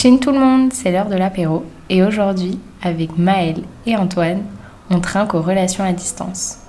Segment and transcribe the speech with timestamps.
[0.00, 1.64] Chin tout le monde, c'est l'heure de l'apéro.
[1.90, 4.44] Et aujourd'hui, avec Maël et Antoine,
[4.90, 6.60] on trinque aux relations à distance.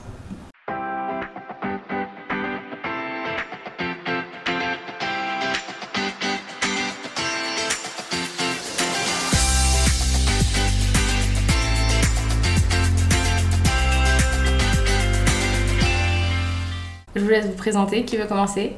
[17.15, 18.75] Je vous laisse vous présenter, qui veut commencer?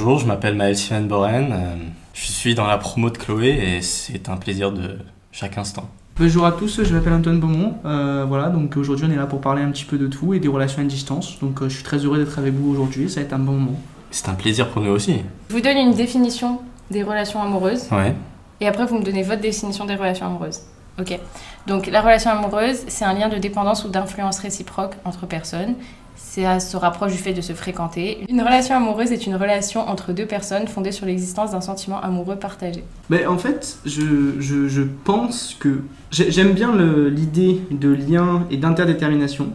[0.00, 1.74] Bonjour, je m'appelle Maël Sylvain Boren, euh,
[2.14, 4.96] je suis dans la promo de Chloé et c'est un plaisir de
[5.32, 5.88] chaque instant.
[6.16, 7.74] Bonjour à tous, je m'appelle Antoine Beaumont.
[7.84, 10.38] Euh, voilà, donc aujourd'hui on est là pour parler un petit peu de tout et
[10.38, 11.40] des relations à distance.
[11.40, 13.54] Donc euh, je suis très heureux d'être avec vous aujourd'hui, ça va être un bon
[13.54, 13.80] moment.
[14.12, 15.16] C'est un plaisir pour nous aussi.
[15.48, 16.60] Je vous donne une définition
[16.92, 18.14] des relations amoureuses Ouais.
[18.60, 20.60] et après vous me donnez votre définition des relations amoureuses.
[21.00, 21.18] Ok.
[21.66, 25.74] Donc la relation amoureuse, c'est un lien de dépendance ou d'influence réciproque entre personnes.
[26.20, 28.18] Ça se rapproche du fait de se fréquenter.
[28.28, 32.36] Une relation amoureuse est une relation entre deux personnes fondée sur l'existence d'un sentiment amoureux
[32.36, 32.84] partagé.
[33.08, 36.76] Mais en fait, je, je, pense que j'ai- j'aime bien
[37.08, 39.48] l'idée de lien et d'interdétermination.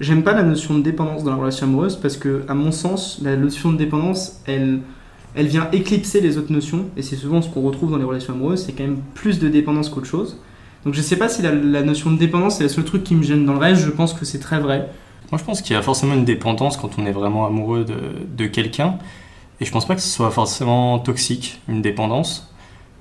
[0.00, 3.18] J'aime pas la notion de dépendance dans la relation amoureuse parce que, à mon sens,
[3.22, 4.80] la notion de dépendance, elle,
[5.34, 8.32] elle vient éclipser les autres notions et c'est souvent ce qu'on retrouve dans les relations
[8.34, 10.38] amoureuses, c'est quand même plus de dépendance qu'autre chose.
[10.84, 13.14] Donc je sais pas si la, la notion de dépendance c'est le seul truc qui
[13.14, 14.88] me gêne dans le reste, je pense que c'est très vrai.
[15.32, 17.96] Moi je pense qu'il y a forcément une dépendance quand on est vraiment amoureux de,
[18.36, 18.98] de quelqu'un.
[19.60, 22.52] Et je pense pas que ce soit forcément toxique, une dépendance.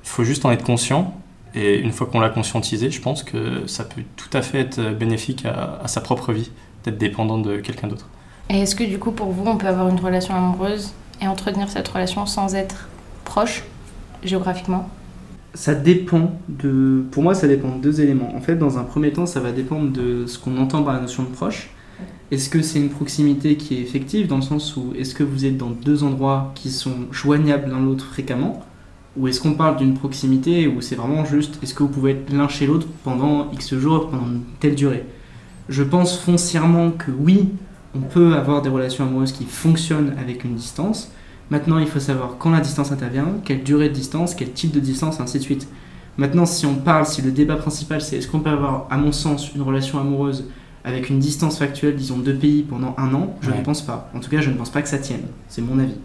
[0.04, 1.14] Il faut juste en être conscient.
[1.54, 4.94] Et une fois qu'on l'a conscientisé, je pense que ça peut tout à fait être
[4.94, 6.52] bénéfique à, à sa propre vie,
[6.84, 8.08] d'être dépendant de quelqu'un d'autre.
[8.50, 11.70] Et est-ce que du coup pour vous on peut avoir une relation amoureuse et entretenir
[11.70, 12.90] cette relation sans être
[13.24, 13.64] proche
[14.24, 14.90] géographiquement?
[15.54, 17.06] Ça dépend de.
[17.12, 18.36] Pour moi, ça dépend de deux éléments.
[18.36, 21.00] En fait, dans un premier temps, ça va dépendre de ce qu'on entend par la
[21.00, 21.70] notion de proche.
[22.32, 25.46] Est-ce que c'est une proximité qui est effective, dans le sens où est-ce que vous
[25.46, 28.66] êtes dans deux endroits qui sont joignables l'un l'autre fréquemment
[29.16, 32.34] Ou est-ce qu'on parle d'une proximité où c'est vraiment juste est-ce que vous pouvez être
[32.34, 35.06] l'un chez l'autre pendant X jours, pendant une telle durée?
[35.70, 37.50] Je pense foncièrement que oui,
[37.96, 41.12] on peut avoir des relations amoureuses qui fonctionnent avec une distance.
[41.52, 44.80] Maintenant, il faut savoir quand la distance intervient, quelle durée de distance, quel type de
[44.80, 45.68] distance, ainsi de suite.
[46.18, 49.12] Maintenant, si on parle, si le débat principal c'est est-ce qu'on peut avoir, à mon
[49.12, 50.46] sens, une relation amoureuse
[50.86, 53.58] avec une distance factuelle, disons deux pays pendant un an, je Ouais.
[53.58, 54.10] ne pense pas.
[54.16, 55.28] En tout cas, je ne pense pas que ça tienne.
[55.50, 55.96] C'est mon avis.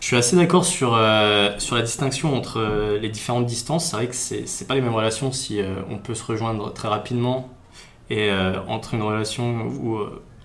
[0.00, 3.86] Je suis assez d'accord sur, euh, sur la distinction entre euh, les différentes distances.
[3.90, 6.72] C'est vrai que c'est c'est pas les mêmes relations si euh, on peut se rejoindre
[6.72, 7.48] très rapidement
[8.10, 8.28] et
[8.66, 9.98] entre une relation où,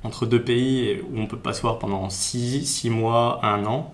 [0.03, 3.91] entre deux pays où on peut pas se voir pendant 6 six, mois, un an.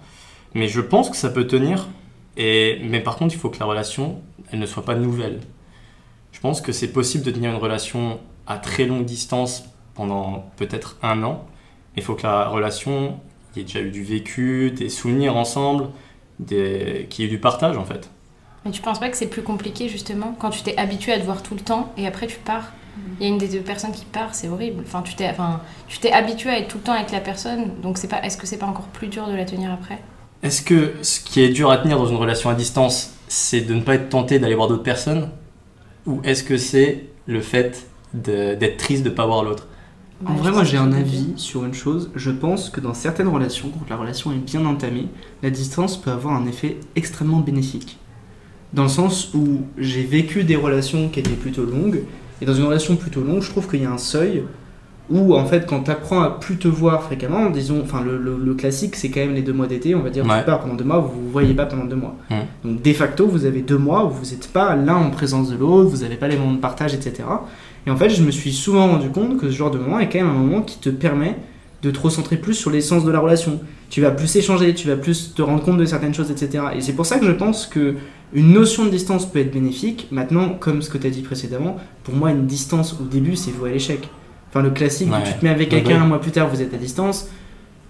[0.54, 1.88] Mais je pense que ça peut tenir.
[2.36, 4.22] Et, mais par contre, il faut que la relation
[4.52, 5.40] elle ne soit pas nouvelle.
[6.34, 10.98] Je pense que c'est possible de tenir une relation à très longue distance pendant peut-être
[11.02, 11.46] un an.
[11.96, 13.20] Il faut que la relation
[13.56, 15.90] il y ait déjà eu du vécu, des souvenirs ensemble,
[16.40, 17.08] des...
[17.10, 18.10] qu'il y ait eu du partage en fait.
[18.64, 21.26] Mais tu penses pas que c'est plus compliqué justement quand tu t'es habitué à te
[21.26, 22.72] voir tout le temps et après tu pars?
[23.20, 24.84] Il y a une des deux personnes qui part, c'est horrible.
[24.86, 27.80] Enfin, tu t'es enfin, tu t'es habitué à être tout le temps avec la personne,
[27.82, 30.00] donc c'est pas est-ce que c'est pas encore plus dur de la tenir après?
[30.44, 33.74] Est-ce que ce qui est dur à tenir dans une relation à distance, c'est de
[33.74, 35.30] ne pas être tenté d'aller voir d'autres personnes?
[36.06, 39.68] Ou est-ce que c'est le fait d'être triste de ne pas voir l'autre
[40.26, 42.12] En vrai, moi j'ai un avis sur une chose.
[42.16, 45.08] Je pense que dans certaines relations, quand la relation est bien entamée,
[45.44, 47.98] la distance peut avoir un effet extrêmement bénéfique.
[48.74, 52.04] Dans le sens où j'ai vécu des relations qui étaient plutôt longues,
[52.42, 54.44] et dans une relation plutôt longue, je trouve qu'il y a un seuil
[55.10, 58.38] où en fait quand tu apprends à plus te voir fréquemment, disons, enfin le, le-
[58.38, 60.40] le classique c'est quand même les deux mois d'été, on va dire Ouais.
[60.40, 62.16] tu pars pendant deux mois, vous vous voyez pas pendant deux mois.
[62.30, 62.38] Mhm.
[62.64, 65.58] Donc de facto vous avez deux mois où vous n'êtes pas l'un en présence de
[65.58, 67.24] l'autre, vous n'avez pas les moments de partage, etc.
[67.88, 70.10] Et en fait, je me suis souvent rendu compte que ce genre de moment est
[70.10, 71.36] quand même un moment qui te permet
[71.82, 73.60] de te recentrer plus sur l'essence de la relation.
[73.90, 76.64] Tu vas plus échanger, tu vas plus te rendre compte de certaines choses, etc.
[76.76, 77.96] Et c'est pour ça que je pense que
[78.34, 80.08] une notion de distance peut être bénéfique.
[80.12, 83.52] Maintenant, comme ce que tu as dit précédemment, pour moi, une distance au début, c'est
[83.52, 84.08] voué à l'échec.
[84.50, 85.24] Enfin, le classique, Ouais.
[85.26, 86.02] tu te mets avec quelqu'un, ouais.
[86.02, 87.30] un mois plus tard, vous êtes à distance.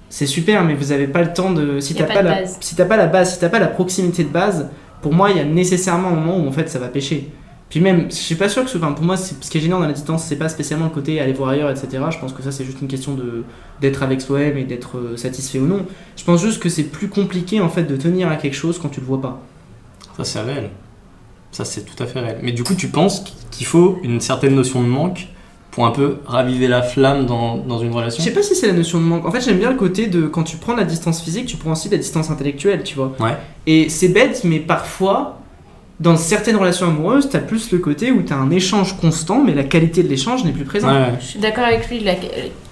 [0.09, 1.79] C'est super, mais vous n'avez pas le temps de.
[1.79, 2.58] Si t'as pas pas, la, base.
[2.62, 4.69] si t'as pas la base, si t'as pas la proximité de base,
[5.02, 7.29] pour moi, il y a nécessairement un moment où en fait ça va pêcher.
[7.72, 9.79] Puis même, je suis pas sûr que ce, enfin, pour moi, ce qui est gênant
[9.79, 12.03] dans la distance, c'est pas spécialement le côté aller voir ailleurs, etc.
[12.12, 13.46] Je pense que ça, c'est juste une question de
[13.79, 15.85] d'être avec soi-même et d'être euh, satisfait ou non.
[16.18, 18.90] Je pense juste que c'est plus compliqué en fait de tenir à quelque chose quand
[18.90, 19.41] tu le vois pas.
[20.18, 20.70] Ça c'est réel.
[21.53, 22.40] Ça c'est tout à fait réel.
[22.44, 25.29] Mais du coup, tu penses qu'il faut une certaine notion de manque
[25.72, 28.67] pour un peu raviver la flamme dans, dans une Je relation sais pas si c'est
[28.67, 29.26] la notion de manque.
[29.26, 31.72] En fait, j'aime bien le côté de quand tu prends la distance physique, tu prends
[31.72, 33.14] aussi la distance intellectuelle, tu vois.
[33.22, 33.38] Ouais.
[33.66, 35.41] Et c'est bête, mais parfois,
[36.02, 39.64] dans certaines relations amoureuses, t'as plus le côté où t'as un échange constant, mais la
[39.64, 40.92] qualité de l'échange n'est plus présente.
[40.92, 41.14] Ouais, ouais.
[41.20, 42.16] Je suis d'accord avec lui, la-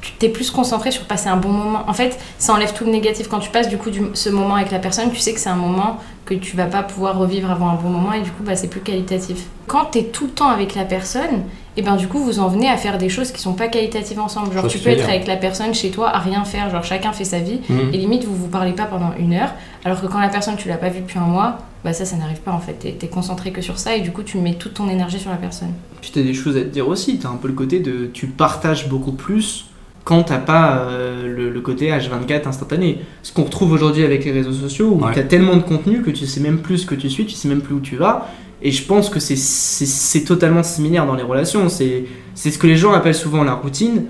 [0.01, 1.83] tu t'es plus concentré sur passer un bon moment.
[1.87, 3.27] En fait, ça enlève tout le négatif.
[3.27, 5.49] Quand tu passes du coup du- ce moment avec la personne, tu sais que c'est
[5.49, 8.43] un moment que tu vas pas pouvoir revivre avant un bon moment et du coup
[8.43, 9.45] bah, c'est plus qualitatif.
[9.67, 11.43] Quand t'es tout le temps avec la personne,
[11.77, 14.19] et ben du coup vous en venez à faire des choses qui sont pas qualitatives
[14.19, 14.47] ensemble.
[14.51, 17.13] Je Genre tu peux être avec la personne chez toi à rien faire, genre chacun
[17.13, 17.89] fait sa vie Mhm.
[17.93, 19.51] et limite vous vous parlez pas pendant une heure,
[19.85, 22.17] alors que quand la personne tu l'as pas vue depuis un mois, bah ça ça
[22.17, 22.73] n'arrive pas en fait.
[22.73, 25.31] T'es, t'es concentré que sur ça et du coup tu mets toute ton énergie sur
[25.31, 25.69] la personne.
[26.01, 28.27] Puis t'as des choses à te dire aussi, t'as un peu le côté de tu
[28.27, 29.65] partages beaucoup plus
[30.05, 32.99] quand t'as pas euh, le, le côté H24 instantané.
[33.21, 35.11] Ce qu'on retrouve aujourd'hui avec les réseaux sociaux, où Ouais.
[35.13, 37.47] t'as tellement de contenu que tu sais même plus ce que tu suis, tu sais
[37.47, 38.27] même plus où tu vas.
[38.61, 41.69] Et je pense que c'est- c'est c'est totalement similaire dans les relations.
[41.69, 44.05] C'est c'est ce que les gens appellent souvent la routine.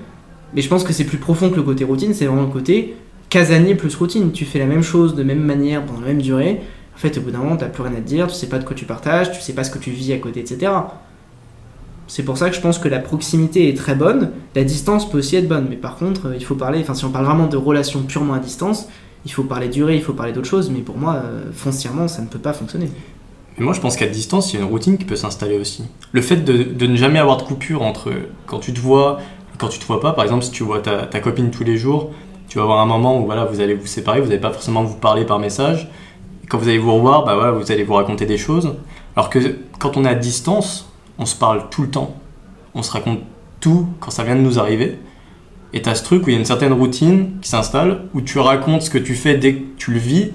[0.55, 2.95] Mais je pense que c'est plus profond que le côté routine, c'est vraiment le côté
[3.29, 4.31] casanier plus routine.
[4.31, 6.61] Tu fais la même chose de même manière, pendant la même durée.
[6.99, 8.59] En fait, au bout d'un moment, t'as plus rien à te dire, tu sais pas
[8.59, 10.69] de quoi tu partages, tu sais pas ce que tu vis à côté, etc.
[12.07, 15.19] C'est pour ça que je pense que la proximité est très bonne, la distance peut
[15.19, 17.47] aussi être bonne, mais par contre, euh, il faut parler, enfin si on parle vraiment
[17.47, 18.89] de relations purement à distance,
[19.25, 22.21] il faut parler durée, il faut parler d'autres choses, mais pour moi, euh, foncièrement, ça
[22.21, 22.89] ne peut pas fonctionner.
[23.57, 25.85] Mais moi, je pense qu'à distance, il y a une routine qui peut s'installer aussi.
[26.11, 28.11] Le fait de, ne jamais avoir de coupure entre
[28.45, 29.19] quand tu te vois
[29.53, 30.11] et quand tu te vois pas.
[30.11, 32.11] Par exemple, si tu vois ta, ta copine tous les jours,
[32.49, 34.83] tu vas avoir un moment où voilà, vous allez vous séparer, vous n'allez pas forcément
[34.83, 35.89] vous parler par message.
[36.49, 38.73] Quand vous allez vous revoir, bah voilà, vous allez vous raconter des choses.
[39.15, 39.39] Alors que
[39.77, 42.15] quand on est à distance, on se parle tout le temps.
[42.73, 43.19] On se raconte
[43.59, 44.99] tout quand ça vient de nous arriver.
[45.73, 48.21] Et tu as ce truc où il y a une certaine routine qui s'installe, où
[48.21, 50.31] tu racontes ce que tu fais dès que tu le vis.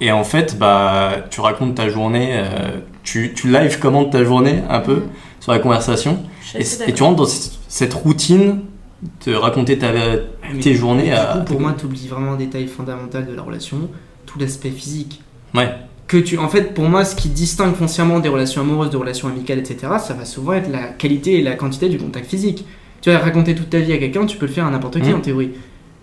[0.00, 4.62] Et en fait, bah, tu racontes ta journée, euh, tu, tu live commentes ta journée
[4.68, 5.02] un peu
[5.40, 6.18] sur la conversation.
[6.54, 7.26] Et, tu rentres dans
[7.68, 8.60] cette routine
[9.26, 11.38] de raconter ta, Mais tes journées du à.
[11.38, 13.88] coup, pour moi, tu oublies vraiment un détail fondamental de la relation,
[14.26, 15.22] tout l'aspect physique.
[15.54, 15.70] Ouais.
[16.06, 19.28] Que tu, en fait, pour moi, ce qui distingue foncièrement des relations amoureuses, de relations
[19.28, 22.64] amicales, etc., ça va souvent être la qualité et la quantité du contact physique.
[23.00, 25.08] Tu vas raconter toute ta vie à quelqu'un, tu peux le faire à n'importe qui
[25.10, 25.16] Mhm.
[25.16, 25.50] en théorie.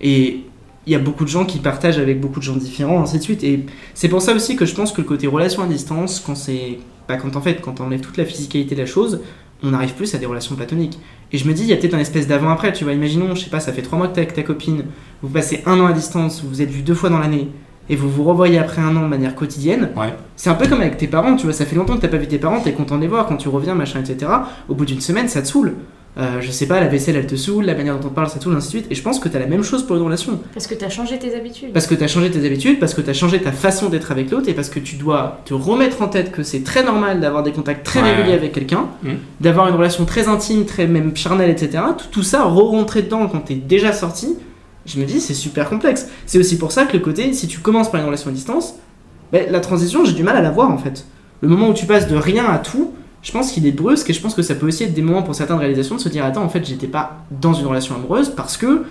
[0.02, 0.42] Et
[0.86, 3.24] il y a beaucoup de gens qui partagent avec beaucoup de gens différents, ainsi de
[3.24, 3.44] suite.
[3.44, 6.36] Et c'est pour ça aussi que je pense que le côté relation à distance, quand
[6.36, 6.80] c'est.
[7.08, 9.22] Pas quand en fait, quand on enlève toute la physicalité de la chose,
[9.62, 11.00] on arrive plus à des relations platoniques.
[11.32, 12.94] Et je me dis, il y a peut-être un espèce d'avant-après, tu vois.
[12.94, 14.86] Imaginons, je sais pas, ça fait trois mois que t'es avec ta copine,
[15.22, 17.48] vous passez un an à distance, vous vous êtes vu deux fois dans l'année,
[17.90, 19.90] et vous vous revoyez après un an de manière quotidienne.
[19.98, 20.14] Ouais.
[20.36, 21.54] C'est un peu comme avec tes parents, tu vois.
[21.54, 23.38] Ça fait longtemps que t'as pas vu tes parents, t'es content de les voir, quand
[23.38, 24.32] tu reviens, machin, etc.
[24.70, 25.74] Au bout d'une semaine, ça te saoule.
[26.16, 28.30] Euh, je sais pas, la vaisselle elle te saoule, la manière dont on te parle
[28.30, 28.86] ça te saoule, ainsi de suite.
[28.92, 30.40] Et je pense que t'as la même chose pour une relation.
[30.54, 31.74] Parce que t'as changé tes habitudes.
[31.74, 34.12] Parce que tu as changé tes habitudes, parce que tu as changé ta façon d'être
[34.12, 37.20] avec l'autre, et parce que tu dois te remettre en tête que c'est très normal
[37.20, 38.12] d'avoir des contacts très Ouais.
[38.12, 39.18] réguliers avec quelqu'un, Mhm.
[39.42, 41.84] d'avoir une relation très intime, très même charnelle, etc.
[41.98, 44.36] Tout, tout ça, re-rentrer dedans quand tu es déjà sorti,
[44.86, 46.08] je me dis c'est super complexe.
[46.26, 48.76] C'est aussi pour ça que le côté, si tu commences par une relation à distance,
[49.32, 51.06] ben, la transition, j'ai du mal à la voir en fait.
[51.42, 52.92] Le moment où tu passes de rien à tout,
[53.22, 55.24] je pense qu'il est brusque et je pense que ça peut aussi être des moments
[55.24, 58.30] pour certaines réalisations de se dire attends en fait j'étais pas dans une relation amoureuse
[58.30, 58.84] parce que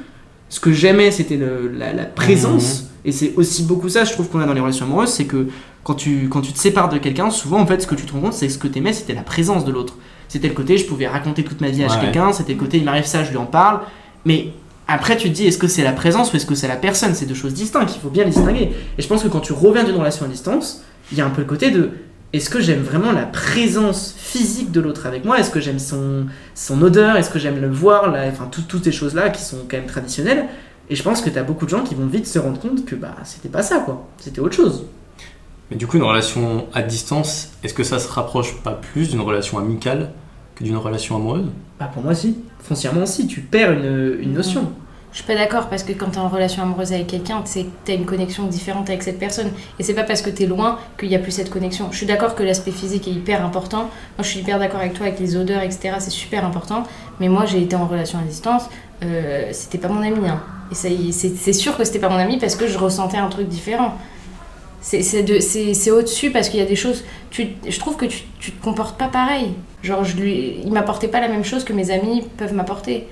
[0.49, 4.41] ce que j'aimais c'était la, la présence et c'est aussi beaucoup ça je trouve qu'on
[4.41, 5.49] a dans les relations amoureuses c'est que
[5.85, 8.12] quand tu, quand tu te sépares de quelqu'un souvent en fait ce que tu te
[8.15, 9.97] rends compte c'est que ce que t'aimais c'était la présence de l'autre
[10.29, 12.00] c'était le côté je pouvais raconter toute ma vie à Ouais.
[12.00, 13.81] quelqu'un c'était le côté il m'arrive ça je lui en parle
[14.25, 14.49] mais
[14.93, 17.15] après tu te dis est-ce que c'est la présence ou est-ce que c'est la personne?
[17.15, 19.53] C'est deux choses distinctes il faut bien les distinguer et je pense que quand tu
[19.53, 21.91] reviens d'une relation à distance il y a un peu le côté de
[22.33, 25.39] est-ce que j'aime vraiment la présence physique de l'autre avec moi?
[25.39, 26.25] Est-ce que j'aime son,
[26.55, 27.17] son odeur?
[27.17, 28.11] Est-ce que j'aime le voir?
[28.11, 30.47] Là Enfin, tout- toutes ces choses-là qui sont quand même traditionnelles.
[30.89, 32.94] Et je pense que t'as beaucoup de gens qui vont vite se rendre compte que
[32.94, 34.09] bah c'était pas ça quoi.
[34.17, 34.87] C'était autre chose.
[35.71, 39.21] Mais du coup, une relation à distance, est-ce que ça se rapproche pas plus d'une
[39.21, 40.12] relation amicale
[40.55, 41.46] que d'une relation amoureuse?
[41.79, 42.39] Bah pour moi si.
[42.61, 43.27] Foncièrement si.
[43.27, 44.72] Tu perds une, une notion.
[45.12, 47.48] Je suis pas d'accord parce que quand t'es en relation amoureuse avec quelqu'un, que
[47.84, 49.50] t'as une connexion différente avec cette personne.
[49.78, 51.88] Et c'est pas parce que t'es loin qu'il y a plus cette connexion.
[51.92, 53.81] Je suis d'accord que l'aspect physique est hyper important.
[53.82, 53.90] Moi,
[54.20, 55.96] je suis hyper d'accord avec toi avec les odeurs, etc.
[55.98, 56.84] C'est super important.
[57.20, 58.64] Mais moi, j'ai été en relation à distance.
[59.04, 60.26] euh, c'était pas mon ami.
[60.28, 60.40] hein.
[60.70, 60.74] Et
[61.12, 63.94] c'est sûr que c'était pas mon ami parce que je ressentais un truc différent.
[64.81, 67.04] C'est- C'est de- c'est- c'est au-dessus parce qu'il y a des choses.
[67.31, 69.54] Tu, je trouve que tu, tu te comportes pas pareil.
[69.82, 73.08] Genre, je lui, il m'apportait pas la même chose que mes amis peuvent m'apporter.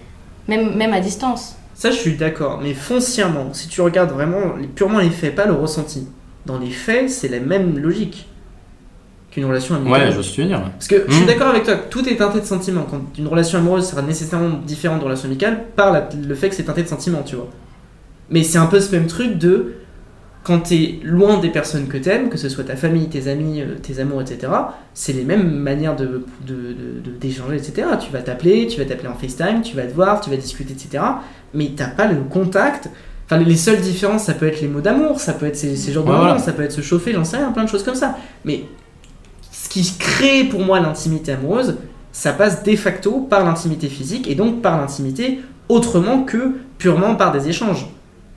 [0.49, 1.57] Même à distance.
[1.81, 2.61] Ça je suis d'accord.
[2.63, 6.07] Mais foncièrement, si tu regardes vraiment purement les faits, pas le ressenti.
[6.45, 8.29] Dans les faits, c'est la même logique
[9.31, 10.09] qu'une relation amicale.
[10.09, 10.61] Ouais, je suis dire.
[10.61, 11.27] Parce que je suis Mm.
[11.27, 12.83] d'accord avec toi, tout est teinté de sentiments.
[12.91, 16.55] Quand une relation amoureuse sera nécessairement différente d'une relation amicale par la- le fait que
[16.55, 17.49] c'est teinté de sentiments, tu vois.
[18.29, 19.73] Mais c'est un peu ce même truc de
[20.43, 23.75] quand t'es loin des personnes que t'aimes, que ce soit ta famille, tes amis, euh,
[23.83, 24.53] tes amours, etc.,
[24.95, 26.25] c'est les mêmes manières de,
[27.21, 27.89] d'échanger, etc.
[28.01, 30.73] Tu vas t'appeler, tu vas t'appeler en FaceTime, tu vas te voir, tu vas discuter,
[30.73, 31.05] etc.
[31.53, 32.89] Mais t'as pas le contact.
[33.27, 35.93] Enfin, les seules différences, ça peut être les mots d'amour, ça peut être ces, ces
[35.93, 36.41] genres de Ouais, moments, voilà.
[36.41, 38.17] ça peut être se chauffer, j'en sais rien, plein de choses comme ça.
[38.45, 38.65] Mais
[39.71, 41.77] qui crée pour moi l'intimité amoureuse,
[42.13, 47.31] ça passe de facto par l'intimité physique et donc par l'intimité autrement que purement par
[47.31, 47.87] des échanges.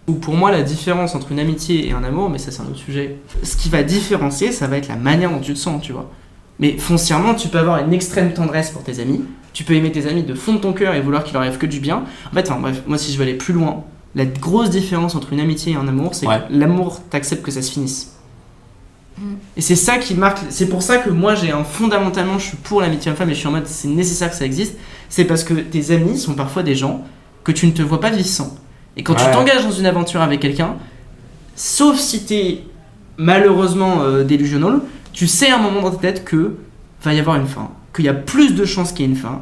[0.08, 2.66] Ou pour moi, la différence entre une amitié et un amour, mais ça c'est un
[2.66, 5.82] autre sujet, ce qui va différencier, ça va être la manière dont tu te sens,
[5.82, 6.12] tu vois.
[6.60, 10.08] Mais foncièrement, tu peux avoir une extrême tendresse pour tes amis, tu peux aimer tes
[10.08, 12.04] amis de fond de ton cœur et vouloir qu'il leur arrive que du bien.
[12.32, 13.84] En fait, enfin, bref, moi si je veux aller plus loin,
[14.16, 16.40] la grosse différence entre une amitié et un amour, c'est Ouais.
[16.50, 18.12] que l'amour, t'acceptes que ça se finisse.
[19.18, 19.22] Mm.
[19.58, 22.58] Et c'est ça qui marque, c'est pour ça que moi j'ai un fondamentalement, je suis
[22.58, 24.76] pour l'amitié homme-femme et je suis en mode c'est nécessaire que ça existe,
[25.08, 27.04] c'est parce que tes amis sont parfois des gens
[27.44, 28.56] que tu ne te vois pas vivre sans.
[28.98, 30.76] Et quand tu t'engages dans une aventure avec quelqu'un,
[31.56, 32.64] sauf si t'es
[33.18, 34.82] malheureusement euh, delusional,
[35.12, 36.56] tu sais à un moment dans ta tête que
[37.04, 39.18] va y avoir une fin, qu'il y a plus de chances qu'il y ait une
[39.18, 39.42] fin.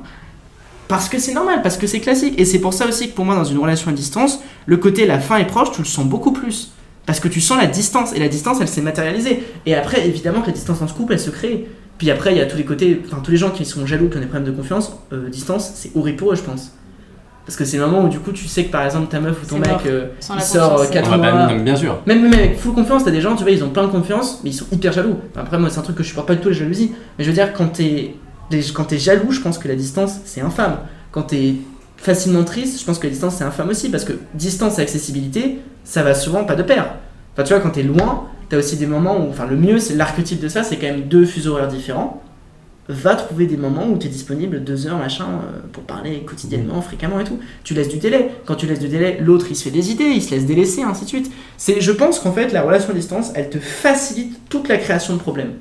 [0.88, 2.34] Parce que c'est normal, parce que c'est classique.
[2.38, 5.06] Et c'est pour ça aussi que pour moi, dans une relation à distance, le côté
[5.06, 6.74] la fin est proche, tu le sens beaucoup plus.
[7.06, 9.44] Parce que tu sens la distance, et la distance, elle s'est matérialisée.
[9.66, 11.68] Et après, évidemment que la distance dans ce couple, elle se crée.
[11.98, 14.10] Puis après, il y a tous les côtés, enfin tous les gens qui sont jaloux,
[14.10, 16.74] qui ont des problèmes de confiance, euh, distance, c'est horrible pour eux, je pense.
[17.46, 19.42] Parce que c'est le moment où du coup, tu sais que par exemple, ta meuf
[19.44, 21.54] ou ton mec, euh, il sort confiance, 4 Ouais, bah, mois.
[21.56, 22.00] bien sûr.
[22.06, 24.42] Même, même avec full confiance, t'as des gens, tu vois, ils ont plein de confiance,
[24.44, 25.16] mais ils sont hyper jaloux.
[25.36, 26.92] Après, moi, c'est un truc que je supporte pas du tout, la jalousie.
[27.18, 28.14] Mais je veux dire, quand t'es
[28.52, 30.78] les- quand t'es jaloux, je pense que la distance, c'est infâme.
[31.12, 31.56] Quand t'es
[31.98, 33.90] facilement triste, je pense que la distance, c'est infâme aussi.
[33.90, 36.86] Parce que distance et accessibilité, ça va souvent pas de pair.
[37.34, 39.30] Enfin, tu vois, quand t'es loin, t'as aussi des moments où.
[39.30, 42.22] Enfin, le mieux, c'est l'archétype de ça, c'est quand même deux fuseaux horaires différents.
[42.94, 47.22] Va trouver des moments où t'es disponible deux heures, machin, euh, pour parler quotidiennement, fréquemment
[47.22, 47.40] et tout.
[47.64, 48.32] Tu laisses du délai.
[48.46, 50.84] Quand tu laisses du délai, l'autre, il se fait des idées, il se laisse délaisser,
[50.84, 51.32] ainsi de suite.
[51.56, 55.14] C'est, je pense qu'en fait, la relation à distance, elle te facilite toute la création
[55.14, 55.54] de problèmes.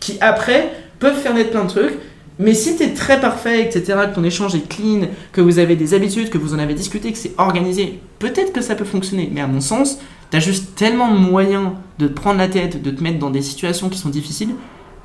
[0.00, 1.94] Qui après peuvent faire naître plein de trucs.
[2.40, 5.94] Mais si t'es très parfait, etc., que ton échange est clean, que vous avez des
[5.94, 9.30] habitudes, que vous en avez discuté, que c'est organisé, peut-être que ça peut fonctionner.
[9.32, 10.00] Mais à mon sens,
[10.30, 13.42] t'as juste tellement de moyens de te prendre la tête, de te mettre dans des
[13.42, 14.50] situations qui sont difficiles,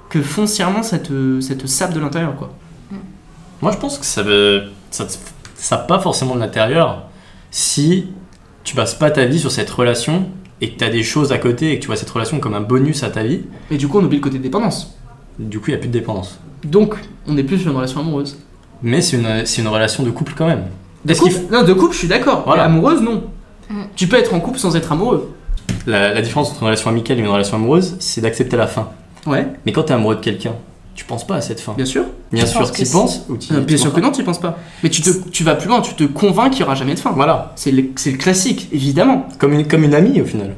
[0.09, 2.51] que foncièrement, ça te, ça te sape de l'intérieur, quoi.
[3.61, 5.13] Moi, je pense que ça veut, ça, te-
[5.55, 7.03] ça pas forcément de l'intérieur
[7.51, 8.07] si
[8.63, 10.29] tu passes pas ta vie sur cette relation
[10.61, 12.53] et que tu as des choses à côté et que tu vois cette relation comme
[12.53, 13.41] un bonus à ta vie.
[13.69, 14.95] Et du coup, on oublie le côté dépendance.
[15.37, 16.39] Du coup, il n'y a plus de dépendance.
[16.63, 16.95] Donc,
[17.27, 18.37] on est plus sur une relation amoureuse.
[18.81, 20.63] Mais c'est une, c'est une relation de couple quand même.
[21.05, 22.43] De couple, non, de couple, je suis d'accord.
[22.45, 22.67] Voilà.
[22.67, 23.23] Mais amoureuse, non.
[23.69, 23.83] Mm.
[23.95, 25.33] Tu peux être en couple sans être amoureux.
[25.85, 28.89] La, la différence entre une relation amicale et une relation amoureuse, c'est d'accepter la fin.
[29.27, 30.53] Ouais, Mais quand tu es amoureux de quelqu'un,
[30.95, 31.73] tu penses pas à cette fin.
[31.73, 32.03] bien sûr.
[32.31, 34.39] Bien Je sûr, tu penses ou tu Euh, tu bien sûr que non, tu penses
[34.39, 34.57] pas.
[34.83, 36.99] Mais tu, te, tu vas plus loin, tu te convaincs qu'il y aura jamais de
[36.99, 37.11] fin.
[37.11, 39.27] Voilà, C'est le, c'est le classique, évidemment.
[39.39, 40.55] comme une, comme une amie au final.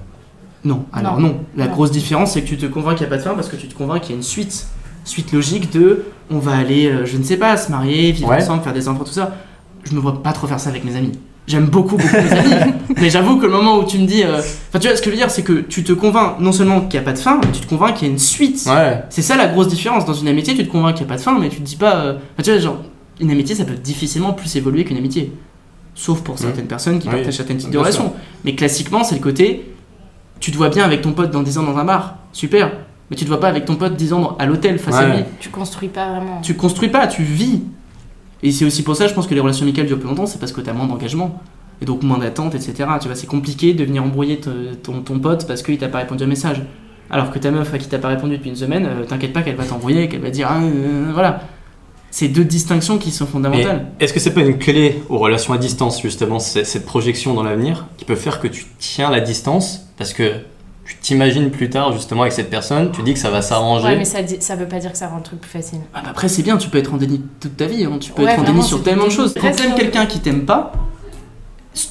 [0.64, 1.28] Non, alors Non.
[1.30, 1.36] non.
[1.58, 1.72] La Non.
[1.74, 3.56] grosse différence, c'est que tu te convaincs qu'il n'y a pas de fin parce que
[3.56, 4.68] tu te convaincs qu'il y a une suite.
[5.06, 8.38] Suite logique de on va aller, euh, je ne sais pas, se marier, vivre Ouais.
[8.38, 9.36] ensemble, faire des enfants, tout ça.
[9.84, 11.14] Je me vois pas trop faire ça avec mes amis.
[11.48, 12.74] J'aime beaucoup, beaucoup mes amis.
[13.02, 14.24] Mais j'avoue que le moment où tu me dis.
[14.24, 16.52] euh, Enfin, tu vois, ce que je veux dire, c'est que tu te convaincs non
[16.52, 18.20] seulement qu'il n'y a pas de fin, mais tu te convaincs qu'il y a une
[18.20, 18.64] suite.
[18.68, 20.06] Ouais, C'est ça la grosse différence.
[20.06, 21.64] Dans une amitié, tu te convaincs qu'il n'y a pas de fin, mais tu te
[21.64, 21.96] dis pas.
[21.96, 22.78] euh, enfin, tu vois, genre,
[23.20, 25.34] une amitié, ça peut difficilement plus évoluer qu'une amitié.
[25.96, 28.14] Sauf pour certaines personnes qui Oui, partagent certains types de relations.
[28.46, 29.74] Mais classiquement, c'est le côté.
[30.40, 32.16] Tu te vois bien avec ton pote dans 10 ans dans un bar.
[32.32, 32.72] Super.
[33.10, 35.04] Mais tu te vois pas avec ton pote 10 ans dans- à l'hôtel face à
[35.10, 35.18] Ouais.
[35.18, 35.24] lui.
[35.40, 36.40] Tu construis pas vraiment.
[36.42, 37.62] Tu construis pas, tu vis.
[38.44, 40.40] Et c'est aussi pour ça, je pense que les relations amicales durent plus longtemps, c'est
[40.40, 41.42] parce que tu as moins d'engagement.
[41.82, 42.74] Et donc moins d'attente, etc.
[43.02, 46.24] Tu vois, c'est compliqué de venir embrouiller ton, ton pote parce qu'il t'a pas répondu
[46.24, 46.62] à un message.
[47.10, 49.42] Alors que ta meuf à qui t'a pas répondu depuis une semaine, euh, t'inquiète pas
[49.42, 51.42] qu'elle va t'embrouiller, qu'elle va dire ah, euh, voilà.
[52.12, 53.88] C'est deux distinctions qui sont fondamentales.
[54.00, 57.88] Est-ce que c'est pas une clé aux relations à distance, justement, cette projection dans l'avenir,
[57.98, 60.34] qui peut faire que tu tiens la distance parce que
[60.86, 63.86] tu t'imagines plus tard, justement, avec cette personne, tu dis que ça va s'arranger.
[63.88, 65.80] Ouais, mais ça, dit- ça veut pas dire que ça rend le truc plus facile.
[65.94, 67.98] Ah bah après c'est bien, tu peux être en déni toute ta vie, hein.
[68.00, 69.34] tu peux Ouais, être en déni sur tellement de choses.
[69.40, 70.74] Quand t'aimes quelqu'un qui t'aime pas,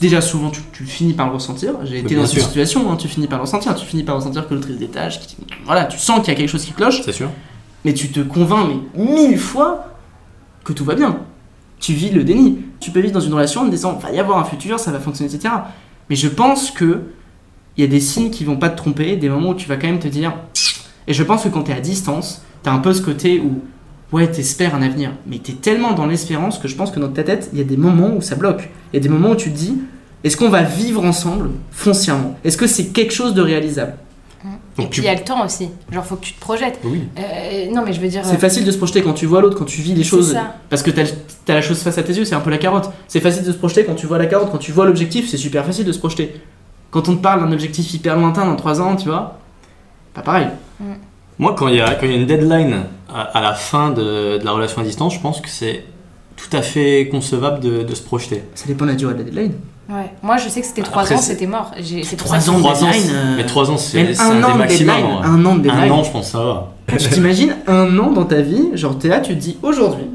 [0.01, 1.75] déjà souvent tu, tu finis par le ressentir.
[1.85, 2.43] J'ai été dans cette sûr.
[2.43, 4.81] situation, hein, tu finis par le ressentir, tu finis par ressentir que l'autre il se
[4.81, 7.31] détache, qui- voilà, tu sens qu'il y a quelque chose qui cloche, C'est sûr.
[7.85, 9.87] mais tu te convaincs mais mille fois
[10.65, 11.19] que tout va bien.
[11.79, 12.59] Tu vis le déni.
[12.81, 14.91] Tu peux vivre dans une relation en te disant va y avoir un futur, ça
[14.91, 15.55] va fonctionner, etc.
[16.11, 17.05] Mais je pense que
[17.77, 19.77] il y a des signes qui vont pas te tromper, des moments où tu vas
[19.77, 20.35] quand même te dire.
[21.07, 23.41] Et je pense que quand tu es à distance, tu as un peu ce côté
[23.41, 23.61] où
[24.15, 27.09] ouais, t'espères un avenir, mais tu es tellement dans l'espérance que je pense que dans
[27.09, 28.69] ta tête, il y a des moments où ça bloque.
[28.93, 29.75] Il y a des moments où tu te dis
[30.23, 32.37] est-ce qu'on va vivre ensemble foncièrement?
[32.45, 33.95] Est-ce que c'est quelque chose de réalisable?
[34.45, 35.69] Et Donc puis tu- il y a le temps aussi.
[35.93, 36.79] Genre, faut que tu te projettes.
[36.85, 37.03] Oui.
[37.19, 38.23] Euh, non, mais je veux dire.
[38.25, 40.33] C'est facile de se projeter quand tu vois l'autre, quand tu vis les choses.
[40.33, 40.57] ça.
[40.71, 41.03] Parce que t'as
[41.49, 42.91] as la chose face à tes yeux, c'est un peu la carotte.
[43.09, 45.37] C'est facile de se projeter quand tu vois la carotte, quand tu vois l'objectif, c'est
[45.37, 46.35] super facile de se projeter.
[46.91, 49.39] Quand on te parle d'un objectif hyper lointain dans 3 ans, tu vois,
[50.15, 50.49] pas pareil.
[51.39, 52.83] Moi, quand il y a, y une deadline
[53.13, 55.85] à, à la fin de, de la relation à distance, je pense que c'est
[56.37, 58.43] tout à fait concevable de, de se projeter.
[58.55, 59.53] Ça dépend de la durée de la deadline.
[59.89, 60.11] Ouais.
[60.23, 61.73] Moi, je sais que c'était 3 Après, ans, c'était mort.
[61.79, 63.77] J'ai- C'est pour Trois ça ans que- de Trois ans, deadline, euh, Mais 3 ans,
[63.77, 64.95] c'est un un, an des de maximum.
[65.25, 65.91] un an de deadline.
[65.91, 66.73] Un an, je pense, ça va.
[66.99, 70.07] Tu t'imagines un an dans ta vie, genre t'es là, tu te dis aujourd'hui,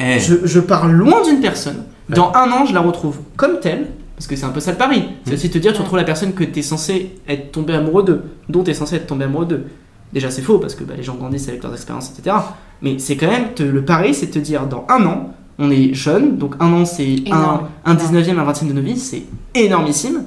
[0.00, 3.88] Eh, je, je pars loin d'une personne, dans un an je la retrouve comme telle,
[4.22, 5.02] parce que c'est un peu ça le pari.
[5.24, 5.34] C'est Mm.
[5.34, 8.62] aussi te dire, tu retrouves la personne que t'es censé être tombé amoureux d'eux, dont
[8.62, 9.64] t'es censé être tombé amoureux d'eux.
[10.12, 12.36] Déjà c'est faux, parce que bah, les gens grandissent avec leurs expériences, etc.
[12.82, 15.72] Mais c'est quand même, te- le pari c'est de te dire, dans un an, on
[15.72, 19.24] est jeune, donc un an c'est un, un 19e, un 20e de nos vies, c'est
[19.56, 20.22] énormissime.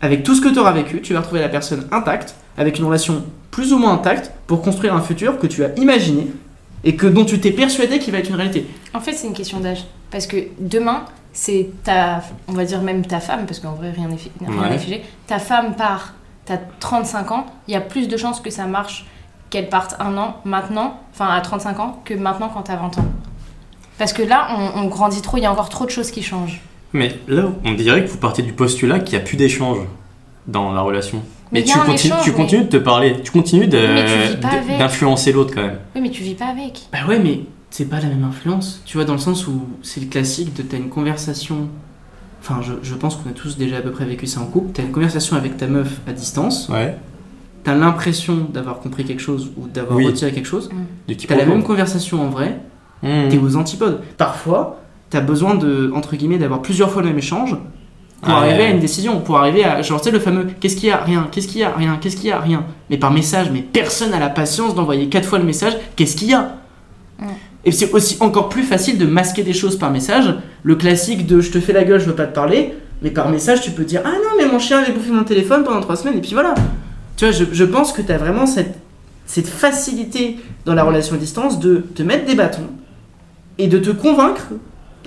[0.00, 2.84] Avec tout ce que tu auras vécu, tu vas retrouver la personne intacte, avec une
[2.84, 3.22] relation
[3.52, 6.26] plus ou moins intacte, pour construire un futur que tu as imaginé
[6.82, 8.66] et que dont tu t'es persuadé qu'il va être une réalité.
[8.92, 9.84] En fait, c'est une question d'âge.
[10.10, 14.08] Parce que demain, c'est ta, on va dire même ta femme, parce qu'en vrai, rien
[14.08, 14.16] n'est
[14.48, 14.78] Ouais.
[14.78, 15.02] figé.
[15.26, 19.06] Ta femme part, t'as 35 ans, il y a plus de chances que ça marche
[19.50, 23.04] qu'elle parte un an maintenant, enfin à 35 ans, que maintenant quand t'as 20 ans.
[23.98, 26.22] Parce que là, on, on grandit trop, il y a encore trop de choses qui
[26.22, 26.60] changent.
[26.94, 29.78] Mais là, on dirait que vous partez du postulat qu'il n'y a plus d'échange
[30.46, 31.22] dans la relation.
[31.52, 33.68] Mais tu, continues, échange, tu mais- continues de te parler, tu continues
[34.78, 35.78] d'influencer l'autre quand même.
[35.94, 36.80] Oui, mais tu vis pas avec.
[36.92, 37.40] Bah ouais, mais
[37.72, 38.82] c'est pas la même influence.
[38.84, 41.68] Tu vois, dans le sens où c'est le classique de t'as une conversation.
[42.40, 44.70] Enfin, je, je pense qu'on a tous déjà à peu près vécu ça en couple.
[44.74, 46.68] T'as une conversation avec ta meuf à distance.
[46.68, 46.96] Ouais.
[47.64, 50.06] T'as l'impression d'avoir compris quelque chose ou d'avoir Oui.
[50.06, 50.68] retiré quelque chose.
[51.28, 52.60] T'as la même conversation en vrai.
[53.02, 53.28] Mmh.
[53.30, 54.00] T'es aux antipodes.
[54.18, 57.56] Parfois, t'as besoin de, entre guillemets, d'avoir plusieurs fois le même échange
[58.20, 58.66] pour Ah arriver ouais.
[58.66, 60.98] à une décision, pour arriver à, genre, tu sais, le fameux qu'est-ce qu'il y a?
[60.98, 61.70] Rien, qu'est-ce qu'il y a?
[61.72, 62.38] Rien, qu'est-ce qu'il y a?
[62.40, 62.64] Rien.
[62.90, 66.28] Mais par message, mais personne n'a la patience d'envoyer quatre fois le message qu'est-ce qu'il
[66.28, 66.56] y a?
[67.64, 70.34] Et c'est aussi encore plus facile de masquer des choses par message.
[70.62, 73.28] Le classique de je te fais la gueule, je veux pas te parler, mais par
[73.28, 75.96] message, tu peux dire ah non, mais mon chien avait bouffé mon téléphone pendant trois
[75.96, 76.54] semaines, et puis voilà.
[77.16, 78.74] Tu vois, je, pense que t'as vraiment cette,
[79.26, 82.68] cette facilité dans la relation à distance de te mettre des bâtons
[83.58, 84.48] et de te convaincre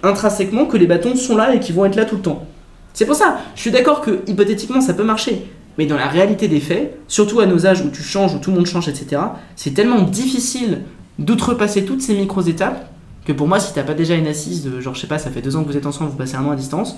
[0.04, 2.46] intrinsèquement que les bâtons sont là et qu'ils vont être là tout le temps.
[2.94, 5.46] C'est pour ça, je suis d'accord que hypothétiquement ça peut marcher,
[5.78, 8.52] mais dans la réalité des faits, surtout à nos âges où tu changes, où tout
[8.52, 9.22] le monde change, etc.,
[9.56, 10.82] c'est tellement difficile
[11.20, 12.90] d'outrepasser toutes ces micro-étapes
[13.26, 15.32] que pour moi, si t'as pas déjà une assise de genre, je sais pas, ça
[15.32, 16.98] fait deux ans que vous êtes ensemble, vous passez un an à distance,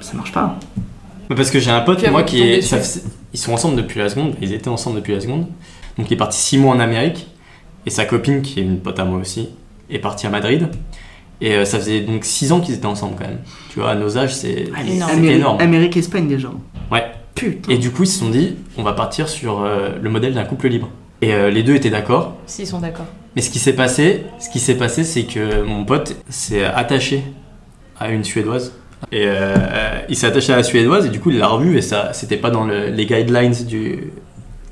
[0.00, 0.58] ça marche pas.
[1.28, 2.60] Mais Parce que j'ai un pote, moi, qui est.
[2.60, 2.78] ça
[3.32, 5.46] ils sont ensemble depuis la seconde, ils étaient ensemble depuis la seconde.
[5.98, 7.26] Donc il est parti 6 mois en Amérique.
[7.86, 9.48] Et sa copine, qui est une pote à moi aussi,
[9.90, 10.68] est partie à Madrid.
[11.40, 13.40] Et euh, ça faisait donc 6 ans qu'ils étaient ensemble quand même.
[13.70, 14.86] Tu vois, à nos âges, c'est énorme.
[14.86, 15.60] c'est Amérique, énorme.
[15.60, 16.50] Amérique, Espagne déjà.
[16.90, 17.04] Ouais.
[17.34, 17.72] Putain.
[17.72, 20.44] Et du coup, ils se sont dit, on va partir sur euh, le modèle d'un
[20.44, 20.88] couple libre.
[21.24, 22.34] Et euh, les deux étaient d'accord.
[22.46, 23.06] S'ils sont d'accord.
[23.34, 27.22] Mais ce qui s'est passé, ce qui s'est passé, c'est que mon pote s'est attaché
[27.98, 28.72] à une suédoise.
[29.10, 29.54] Et euh,
[30.10, 32.36] il s'est attaché à la suédoise et du coup il l'a revue et ça, c'était
[32.36, 34.12] pas dans le- les guidelines du,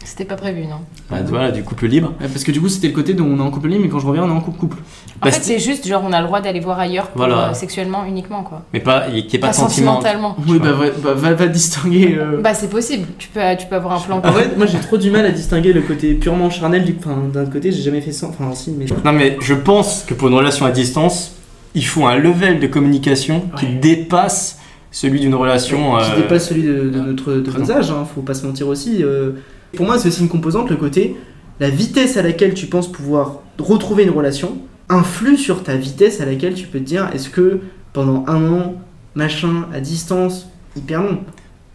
[0.05, 2.12] C'était pas prévu, non bah, voilà, du couple libre.
[2.19, 3.99] Parce que du coup, c'était le côté dont on est en couple libre, mais quand
[3.99, 4.77] je reviens, on est en couple-couple.
[4.77, 7.19] En Bah, fait, c'était- c'est juste, genre, on a le droit d'aller voir ailleurs pour,
[7.19, 7.51] Voilà.
[7.51, 8.62] euh, sexuellement uniquement, quoi.
[8.73, 9.95] Mais pas, il n'y ait pas, Pas de sentiment.
[9.95, 10.37] sentimentalement.
[10.49, 12.17] Oui, bah, ouais, bah, va, va distinguer.
[12.19, 13.07] euh, Bah, c'est possible.
[13.19, 14.21] Tu peux, tu peux avoir un plan.
[14.25, 16.97] En fait, moi j'ai trop du mal à distinguer le côté purement charnel du.
[16.99, 18.27] Enfin, d'un côté, j'ai jamais fait ça.
[18.29, 18.87] Enfin, si, mais.
[19.05, 21.37] Non mais je pense que pour une relation à distance,
[21.75, 24.59] il faut un level de communication qui dépasse
[24.91, 25.97] celui d'une relation.
[25.99, 28.69] qui euh, dépasse celui de, de notre, de nos âges, hein, faut pas se mentir
[28.69, 29.03] aussi.
[29.03, 29.33] euh.
[29.76, 31.16] Pour moi, c'est aussi une composante, le côté,
[31.61, 34.58] la vitesse à laquelle tu penses pouvoir retrouver une relation
[34.88, 37.61] influe sur ta vitesse à laquelle tu peux te dire est-ce que
[37.92, 38.74] pendant un an,
[39.14, 41.18] machin, à distance, hyper long?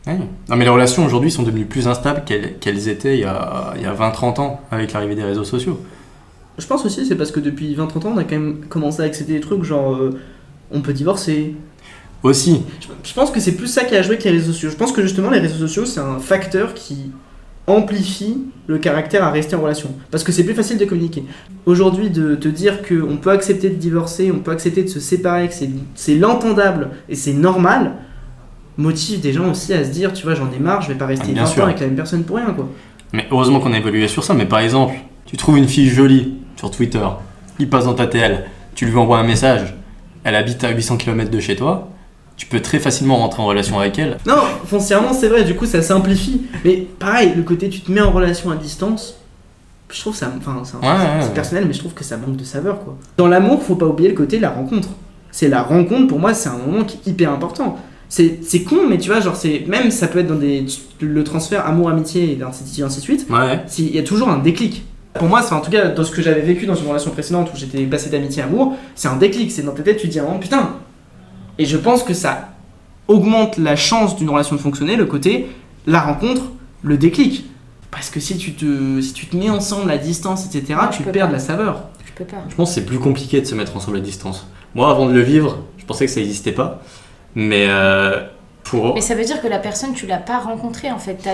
[0.07, 0.19] ouais.
[0.49, 3.81] Non mais les relations aujourd'hui sont devenues plus instables qu'elles étaient il y a, il
[3.81, 5.79] y a 20-30 ans avec l'arrivée des réseaux sociaux.
[6.57, 9.05] Je pense aussi, c'est parce que depuis 20-30 ans, on a quand même commencé à
[9.05, 10.19] accepter des trucs genre euh,
[10.71, 11.55] on peut divorcer.
[12.23, 14.71] Aussi, Je, je pense que c'est plus ça qui a joué que les réseaux sociaux.
[14.71, 17.11] Je pense que justement, les réseaux sociaux, c'est un facteur qui
[17.67, 19.91] amplifie le caractère à rester en relation.
[20.11, 21.23] Parce que c'est plus facile de communiquer.
[21.65, 25.47] Aujourd'hui, de te dire qu'on peut accepter de divorcer, on peut accepter de se séparer,
[25.49, 25.53] que
[25.95, 27.93] c'est- l'entendable et c'est normal,
[28.77, 31.05] motive des gens aussi à se dire, tu vois, j'en ai marre, je vais pas
[31.07, 31.63] rester Ah, bien 20 sûr.
[31.63, 32.69] ans avec la même personne pour rien, quoi.
[33.13, 34.33] mais heureusement qu'on a évolué sur ça.
[34.33, 34.93] Mais par exemple,
[35.25, 37.05] tu trouves une fille jolie sur Twitter,
[37.59, 39.75] il passe dans ta TL, tu lui envoies un message,
[40.23, 41.89] elle habite à 800 km de chez toi,
[42.37, 44.17] tu peux très facilement rentrer en relation avec elle.
[44.25, 46.43] Non, foncièrement, c'est vrai, du coup, ça simplifie.
[46.63, 49.15] Mais pareil, le côté tu te mets en relation à distance,
[49.91, 50.31] je trouve ça.
[50.37, 51.33] Enfin, c'est Ouais, ouais, c'est ouais.
[51.33, 52.95] personnel, mais je trouve que ça manque de saveur, quoi.
[53.17, 54.89] Dans l'amour, faut pas oublier le côté de la rencontre.
[55.31, 57.77] C'est la rencontre, pour moi, c'est un moment qui est hyper important.
[58.09, 59.65] C'est con, mais tu vois, genre, c'est.
[59.67, 60.65] Même ça peut être dans des.
[61.01, 63.27] Le transfert amour-amitié et ainsi de suite, ainsi de suite.
[63.29, 63.59] Ouais.
[63.67, 64.85] s'il y a toujours un déclic.
[65.15, 67.49] Pour moi, c'est en tout cas dans ce que j'avais vécu dans une relation précédente
[67.53, 69.51] où j'étais passé d'amitié à amour, c'est un déclic.
[69.51, 70.69] C'est dans ta tête, tu te dis, oh putain.
[71.57, 72.49] Et je pense que ça
[73.07, 75.49] augmente la chance d'une relation de fonctionner, le côté,
[75.85, 76.43] la rencontre,
[76.83, 77.45] le déclic.
[77.91, 81.03] Parce que si tu te, si tu te mets ensemble à distance, etc., Non, tu
[81.03, 81.83] perds de la saveur.
[82.05, 82.43] Je peux pas.
[82.49, 84.47] Je pense que c'est plus compliqué de se mettre ensemble à distance.
[84.75, 86.81] Moi, avant de le vivre, je pensais que ça n'existait pas.
[87.33, 88.27] Mais euh,
[88.63, 88.93] pour.
[88.93, 91.27] Mais ça veut dire que la personne, tu l'as pas rencontrée en fait.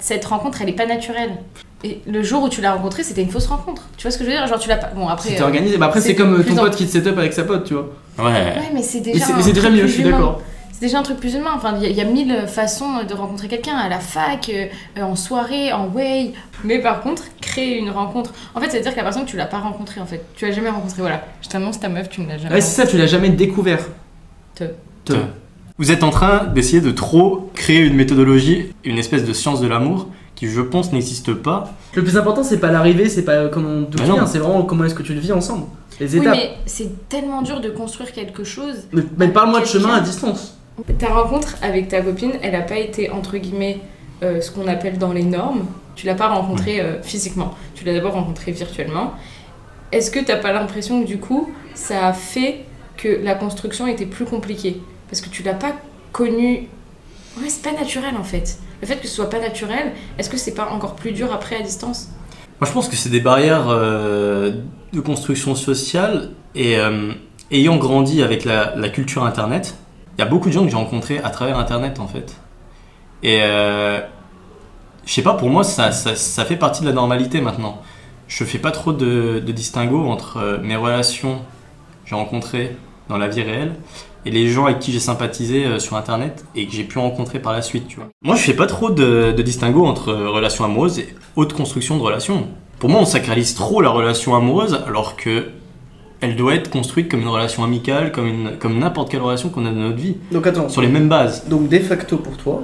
[0.00, 1.36] Cette rencontre, elle est pas naturelle.
[1.84, 3.82] Et le jour où tu l'as rencontrée, c'était une fausse rencontre.
[3.96, 4.46] Tu vois ce que je veux dire?
[4.46, 4.88] Genre, tu l'as pas.
[4.96, 5.28] Bon, après.
[5.30, 5.78] C'était euh, organisé.
[5.78, 7.64] Bah après, c'est comme euh, ton en- pote qui te set up avec sa pote,
[7.64, 7.88] tu vois.
[8.18, 8.24] Ouais.
[8.32, 9.26] Ouais, mais c'est Mais déjà.
[9.26, 10.10] c'est un mais c'est déjà truc mieux, plus je suis humain.
[10.18, 10.42] d'accord.
[10.72, 11.50] C'est déjà un truc plus humain.
[11.54, 14.48] Enfin, il y, a- il y a mille façons de rencontrer quelqu'un à la fac,
[14.52, 16.32] euh, en soirée, en way.
[16.64, 18.32] Mais par contre, créer une rencontre.
[18.56, 20.24] En fait, ça veut dire que la personne, tu l'as pas rencontrée en fait.
[20.34, 21.00] Tu l'as jamais rencontrée.
[21.00, 21.22] Voilà.
[21.42, 23.86] Je t'annonce ta meuf, tu ne l'as jamais Ouais, c'est ça, tu l'as jamais découvert.
[24.56, 24.64] Te.
[25.04, 25.12] Te.
[25.78, 29.68] Vous êtes en train d'essayer de trop créer une méthodologie, une espèce de science de
[29.68, 31.72] l'amour qui, je pense, n'existe pas.
[31.94, 34.14] Le plus important, c'est pas l'arrivée, c'est pas comment on Bah non.
[34.14, 35.64] devient, c'est vraiment comment est-ce que tu le vis ensemble.
[35.98, 36.36] Les Oui, étapes.
[36.36, 38.86] mais c'est tellement dur de construire quelque chose.
[38.92, 40.56] Mais, mais parle-moi de chemin à distance.
[40.98, 43.80] Ta rencontre avec ta copine, elle n'a pas été entre guillemets
[44.22, 45.66] euh, ce qu'on appelle dans les normes.
[45.96, 47.54] Tu l'as pas rencontrée euh, physiquement.
[47.74, 49.14] Tu l'as d'abord rencontrée virtuellement.
[49.90, 52.60] Est-ce que t'as pas l'impression que du coup, ça a fait
[52.96, 54.80] que la construction était plus compliquée?
[55.10, 55.72] Parce que tu l'as pas
[56.12, 56.68] connue.
[57.40, 58.58] Ouais, c'est pas naturel en fait.
[58.80, 61.56] Le fait que ce soit pas naturel, est-ce que c'est pas encore plus dur après
[61.56, 62.08] à distance?
[62.60, 64.52] Moi, je pense que c'est des barrières euh,
[64.92, 67.12] de construction sociale et euh,
[67.50, 69.76] ayant grandi avec la, culture Internet,
[70.16, 72.36] il y a beaucoup de gens que j'ai rencontrés à travers Internet en fait.
[73.22, 74.00] Et euh,
[75.04, 77.80] je sais pas, pour moi, ça, ça, ça fait partie de la normalité maintenant.
[78.26, 81.38] Je fais pas trop de, de distinguo entre euh, mes relations
[82.04, 82.76] que j'ai rencontrées
[83.08, 83.74] dans la vie réelle
[84.28, 87.38] et les gens avec qui j'ai sympathisé euh, sur Internet et que j'ai pu rencontrer
[87.38, 88.08] par la suite, tu vois.
[88.22, 91.96] Moi, je fais pas trop de, de distinguo entre euh, relations amoureuses et haute construction
[91.96, 92.46] de relations.
[92.78, 95.46] Pour moi, on sacralise trop la relation amoureuse alors que
[96.20, 99.64] elle doit être construite comme une relation amicale, comme, une, comme n'importe quelle relation qu'on
[99.64, 101.48] a dans notre vie, Donc attends, sur les mêmes bases.
[101.48, 102.62] donc de facto pour toi,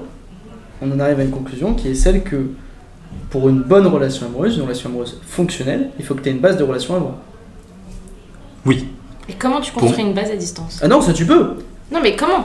[0.83, 2.51] on en arrive à une conclusion qui est celle que
[3.31, 6.41] pour une bonne relation amoureuse, une relation amoureuse fonctionnelle, il faut que tu aies une
[6.41, 7.17] base de relation avant.
[8.67, 8.89] Oui.
[9.29, 11.57] Et comment tu construis une base à distance Ah non, ça tu peux
[11.93, 12.45] Non, mais comment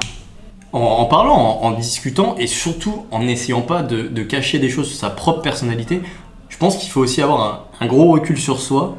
[0.73, 4.69] En, en parlant, en, en discutant et surtout en n'essayant pas de, de cacher des
[4.69, 6.01] choses sur sa propre personnalité,
[6.49, 7.41] je pense qu'il faut aussi avoir
[7.81, 8.95] un, un gros recul sur soi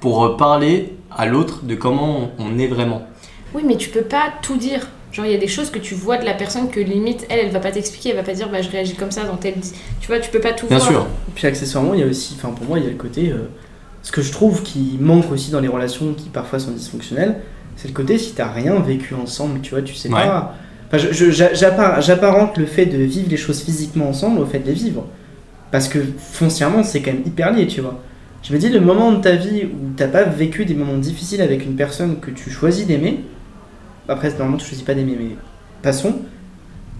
[0.00, 3.02] pour parler à l'autre de comment on, on est vraiment.
[3.54, 4.88] Oui, mais tu peux pas tout dire.
[5.10, 7.38] Genre, il y a des choses que tu vois de la personne que limite, elle,
[7.46, 9.54] elle va pas t'expliquer, elle va pas dire, bah, je réagis comme ça dans tel.
[10.00, 10.90] Tu vois, tu peux pas tout Bien voir.
[10.90, 11.00] sûr.
[11.28, 13.30] Et puis accessoirement, il y a aussi, enfin pour moi, il y a le côté,
[13.30, 13.48] euh,
[14.08, 17.40] ce que je trouve qui manque aussi dans les relations qui parfois sont dysfonctionnelles,
[17.76, 20.24] c'est le côté si t'as rien vécu ensemble, tu vois, tu sais Ouais.
[20.24, 20.54] pas.
[20.90, 25.04] Enfin, j'apparente le fait de vivre les choses physiquement ensemble au fait de les vivre.
[25.70, 28.00] Parce que foncièrement, c'est quand même hyper lié, tu vois.
[28.42, 31.42] Je me dis, le moment de ta vie où t'as pas vécu des moments difficiles
[31.42, 33.20] avec une personne que tu choisis d'aimer,
[34.08, 35.36] après, normalement, tu choisis pas d'aimer, mais
[35.82, 36.14] passons,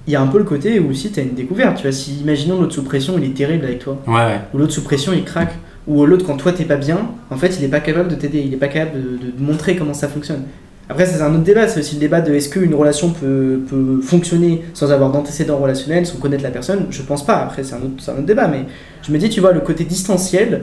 [0.07, 1.93] il y a un peu le côté où aussi t'as une découverte, tu vois.
[1.93, 4.41] Si, imaginons l'autre sous pression, il est terrible avec toi ouais.
[4.53, 5.55] ou l'autre sous pression il craque,
[5.89, 6.99] ou l'autre quand toi t'es pas bien,
[7.31, 9.75] en fait il est pas capable de t'aider, il est pas capable de, de montrer
[9.77, 10.43] comment ça fonctionne.
[10.91, 14.01] Après c'est un autre débat, c'est aussi le débat de est-ce qu'une relation peut, peut
[14.03, 17.79] fonctionner sans avoir d'antécédents relationnels, sans connaître la personne, je pense pas, après c'est un,
[17.79, 18.65] autre, un autre débat, mais
[19.03, 20.63] je me dis tu vois le côté distanciel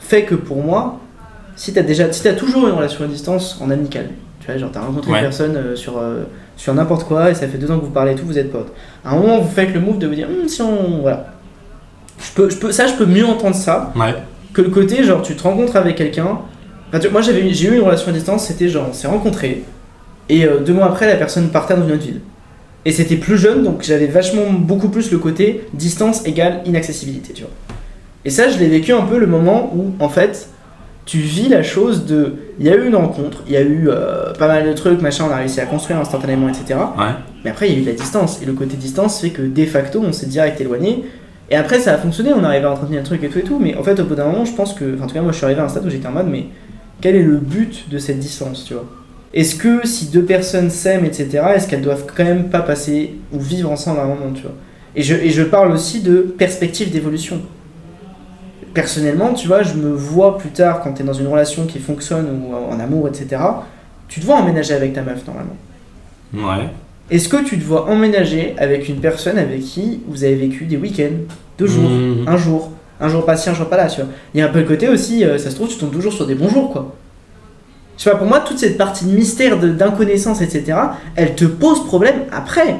[0.00, 1.00] fait que pour moi,
[1.56, 4.06] si t'as déjà, si t'as toujours une relation à distance en amical,
[4.40, 5.18] tu vois genre t'as rencontré Ouais.
[5.18, 6.24] une personne euh, sur, euh,
[6.56, 8.50] sur n'importe quoi et ça fait deux ans que vous parlez et tout, vous êtes
[8.50, 8.72] potes.
[9.04, 11.00] À un moment vous faites le move de vous dire Hum, si on...
[11.00, 11.31] voilà.
[12.22, 14.14] Je peux, je peux, ça je peux mieux entendre ça Ouais.
[14.52, 16.38] que le côté genre tu te rencontres avec quelqu'un.
[16.94, 19.64] Enfin, moi j'avais j'ai eu une relation à distance, c'était genre on s'est rencontrés
[20.28, 22.20] et euh, deux mois après la personne partait dans une autre ville.
[22.84, 27.42] Et c'était plus jeune donc j'avais vachement beaucoup plus le côté distance égale inaccessibilité, tu
[27.42, 27.50] vois.
[28.24, 30.48] Et ça je l'ai vécu un peu le moment où en fait
[31.04, 33.88] tu vis la chose de il y a eu une rencontre, il y a eu
[33.88, 36.78] euh, pas mal de trucs, machin, on a réussi à construire instantanément, etc.
[36.96, 37.06] Ouais.
[37.44, 38.40] Mais après, il y a eu de la distance.
[38.40, 41.04] Et le côté distance fait que de facto, on s'est direct éloigné.
[41.52, 43.58] Et après, ça a fonctionné, on arrive à entretenir le truc et tout et tout.
[43.58, 44.98] Mais en fait, au bout d'un moment, je pense que.
[45.02, 46.46] En tout cas, moi, je suis arrivé à un stade où j'étais en mode, mais
[47.02, 48.86] quel est le but de cette distance, tu vois?
[49.34, 53.38] Est-ce que si deux personnes s'aiment, etc., est-ce qu'elles doivent quand même pas passer ou
[53.38, 54.54] vivre ensemble à un moment, tu vois?
[54.96, 57.42] Et je, et je parle aussi de perspective d'évolution.
[58.72, 61.80] Personnellement, tu vois, je me vois plus tard quand tu es dans une relation qui
[61.80, 63.42] fonctionne ou en amour, etc.
[64.08, 65.56] Tu te vois emménager avec ta meuf normalement.
[66.32, 66.68] Ouais.
[67.10, 70.76] Est-ce que tu te vois emménager avec une personne avec qui vous avez vécu des
[70.76, 71.16] week-ends,
[71.58, 72.24] deux jours, Mhm.
[72.26, 74.10] un jour, un jour pas ci, un jour pas là, tu vois?
[74.34, 76.12] Il y a un peu le côté aussi, euh, ça se trouve, tu tombes toujours
[76.12, 76.94] sur des bons jours, quoi.
[77.98, 80.72] Je sais pas, pour moi, toute cette partie de mystère, d'inconnaissance, etc.,
[81.14, 82.76] elle te pose problème après.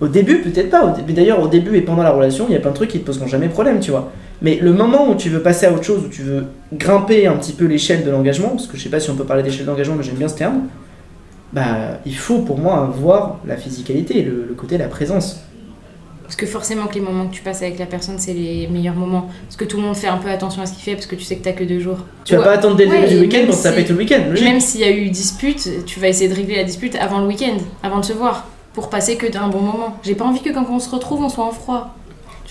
[0.00, 0.86] Au début, peut-être pas.
[0.96, 2.98] Début, D'ailleurs, au début et pendant la relation, il y a plein de trucs qui
[3.00, 4.10] te poseront jamais problème, tu vois.
[4.42, 7.34] Mais le moment où tu veux passer à autre chose, où tu veux grimper un
[7.34, 9.66] petit peu l'échelle de l'engagement, parce que je sais pas si on peut parler d'échelle
[9.66, 10.62] d'engagement, mais j'aime bien ce terme,
[11.52, 15.40] bah, il faut pour moi avoir la physicalité, le, le côté, la présence.
[16.22, 18.94] Parce que forcément que les moments que tu passes avec la personne, c'est les meilleurs
[18.94, 19.28] moments.
[19.46, 21.16] Parce que tout le monde fait un peu attention à ce qu'il fait, parce que
[21.16, 21.98] tu sais que t'as que deux jours.
[22.24, 23.98] Tu vas pas attendre dès le Ouais, début du week-end pour se taper tout le
[23.98, 27.18] week-end, même s'il y a eu dispute, tu vas essayer de régler la dispute avant
[27.20, 28.46] le week-end, avant de se voir.
[28.72, 29.96] pour passer que d'un bon moment.
[30.04, 31.96] J'ai pas envie que quand on se retrouve, on soit en froid.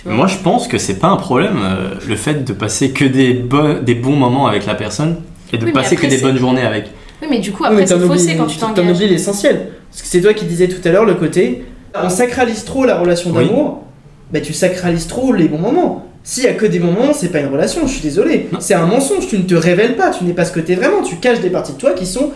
[0.06, 3.34] Moi, je pense que c'est pas un problème euh, le fait de passer que des,
[3.34, 5.22] bo- des bons moments avec la personne
[5.54, 6.90] et de Oui, passer après, que des bonnes journées avec.
[7.22, 8.96] Oui, mais du coup, Oui, après, c'est t'en faussé quand tu T'en t'engages.
[8.96, 9.70] oublies l'essentiel.
[9.90, 11.66] Parce que c'est toi qui disais tout à l'heure le côté.
[11.96, 13.46] On sacralise trop la relation Oui.
[13.48, 13.84] d'amour,
[14.32, 16.06] bah tu sacralises trop les bons moments.
[16.24, 18.48] S'il y a que des bons moments, c'est pas une relation, je suis désolé.
[18.60, 21.02] C'est un mensonge, tu ne te révèles pas, tu n'es pas ce que t'es vraiment,
[21.02, 22.32] tu caches des parties de toi qui sont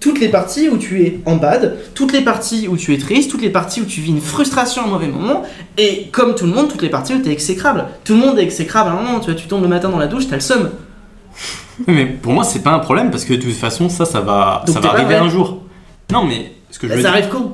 [0.00, 3.30] toutes les parties où tu es en bad, toutes les parties où tu es triste,
[3.30, 5.42] toutes les parties où tu vis une frustration à un mauvais moment,
[5.78, 7.86] et comme tout le monde, toutes les parties où tu es exécrable.
[8.04, 9.98] Tout le monde est exécrable à un moment, tu vois, tu tombes le matin dans
[9.98, 10.70] la douche, t'as le seum.
[11.86, 14.62] Mais pour moi, c'est pas un problème parce que de toute façon, ça, ça va,
[14.66, 15.62] Donc ça va arriver un jour.
[16.12, 17.52] Non, mais ce que je Bah, veux ça dire, arrive quand?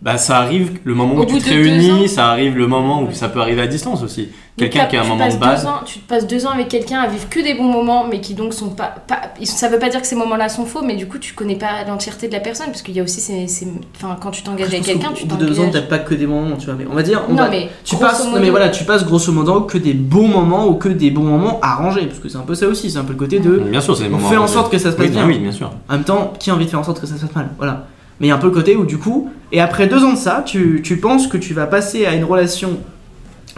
[0.00, 3.06] Bah, ça arrive le moment Au où tu te réunis, ça arrive le moment où
[3.08, 3.14] Ouais.
[3.14, 4.28] ça peut arriver à distance aussi.
[4.58, 5.62] Quelqu'un qui a un tu moment de base.
[5.62, 8.06] deux ans- tu te passes deux ans avec quelqu'un à vivre que des bons moments,
[8.06, 8.94] mais qui donc sont pas.
[9.06, 11.56] pas ça veut pas dire que ces moments-là sont faux, mais du coup, tu connais
[11.56, 13.46] pas l'entièreté de la personne, parce qu'il y a aussi ces.
[13.46, 15.82] ces- Enfin, quand tu t'engages avec quelqu'un, tu bout de deux ans, t'engages.
[15.88, 17.22] t'as pas que des bons moments, tu vois, mais on va dire.
[17.28, 17.68] on Non, va- mais.
[17.84, 20.88] Tu passes, non mais voilà, tu passes grosso modo que des bons moments ou que
[20.88, 23.18] des bons moments arrangés, parce que c'est un peu ça aussi, c'est un peu le
[23.18, 24.28] côté de Bien sûr, c'est des on moments.
[24.28, 25.26] fait en sorte que ça se passe Oui, bien.
[25.26, 25.70] oui, bien sûr.
[25.88, 27.48] En même temps, qui a envie de faire en sorte que ça se passe mal
[27.58, 27.86] Voilà.
[28.20, 30.12] Mais il y a un peu le côté où du coup, et après deux ans
[30.12, 32.78] de ça, tu, tu penses que tu vas passer à une relation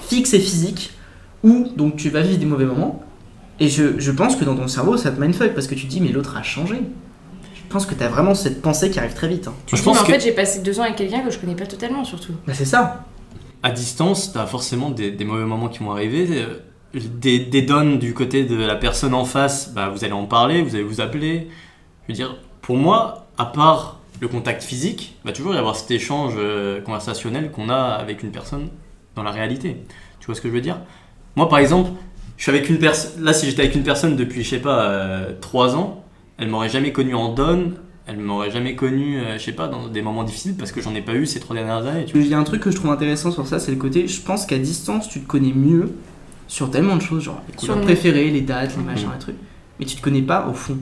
[0.03, 0.93] fixe et physique,
[1.43, 3.03] où donc tu vas vivre des mauvais moments,
[3.59, 5.91] et je, je pense que dans ton cerveau ça te mindfuck parce que tu te
[5.91, 6.81] dis mais l'autre a changé.
[7.55, 9.47] Je pense que t'as vraiment cette pensée qui arrive très vite.
[9.47, 9.55] hein.
[9.67, 11.31] Tu Je dis, mais pense en que fait, j'ai passé deux ans avec quelqu'un que
[11.31, 12.33] je connais pas totalement, surtout.
[12.47, 13.05] Bah c'est ça.
[13.63, 16.27] à distance, t'as forcément des, des mauvais moments qui vont arriver.
[16.33, 16.59] euh,
[16.95, 20.63] Des, des donnes du côté de la personne en face, bah, vous allez en parler,
[20.63, 21.47] vous allez vous appeler.
[22.09, 25.77] Je veux dire, pour moi, à part le contact physique, il va toujours y avoir
[25.77, 28.69] cet échange euh, conversationnel qu'on a avec une personne
[29.21, 29.77] dans la réalité.
[30.19, 30.79] Tu vois ce que je veux dire?
[31.37, 31.91] Moi, par exemple,
[32.37, 33.23] je suis avec une personne.
[33.23, 36.05] Là, si j'étais avec une personne depuis, je sais pas, euh, 3 ans,
[36.39, 37.75] elle m'aurait jamais connu en donne,
[38.07, 40.95] elle m'aurait jamais connu, euh, je sais pas, dans des moments difficiles parce que j'en
[40.95, 42.07] ai pas eu ces trois dernières années.
[42.07, 42.23] tu vois.
[42.23, 44.21] Il y a un truc que je trouve intéressant sur ça, c'est le côté, je
[44.23, 45.93] pense qu'à distance, tu te connais mieux
[46.49, 49.13] sur tellement de choses, genre les couleurs le- préférées, les dates, les machins, Mhm.
[49.13, 49.37] les trucs.
[49.79, 50.79] Mais tu te connais pas au fond.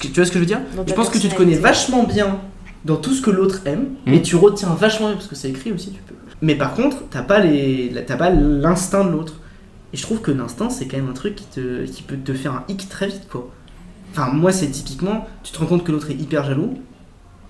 [0.00, 0.60] Que, tu vois ce que je veux dire?
[0.86, 2.38] Je pense que tu te connais vachement bien
[2.84, 4.14] dans tout ce que l'autre aime, Mhm.
[4.14, 6.14] et tu retiens vachement bien, parce que c'est écrit aussi, tu peux.
[6.42, 9.34] Mais par contre, t'as pas les, pas l'instinct de l'autre.
[9.92, 12.32] Et je trouve que l'instinct, c'est quand même un truc qui, te, qui peut te
[12.34, 13.50] faire un hic très vite, quoi.
[14.12, 16.74] Enfin, moi, c'est typiquement, tu te rends compte que l'autre est hyper jaloux,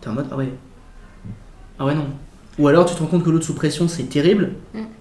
[0.01, 0.51] t'es en mode, ah ouais.
[1.79, 2.07] Ah ouais, non.
[2.59, 4.53] Ou alors tu te rends compte que l'autre sous pression, c'est terrible.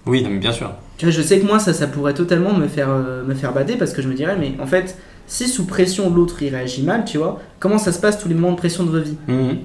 [0.06, 0.72] Oui, non, mais bien sûr.
[0.98, 3.52] Tu vois, je sais que moi, ça, ça pourrait totalement me faire, euh, me faire
[3.52, 6.82] bader parce que je me dirais, mais en fait, si sous pression l'autre il réagit
[6.82, 9.16] mal, tu vois, comment ça se passe tous les moments de pression de vos vies
[9.28, 9.58] Mhm.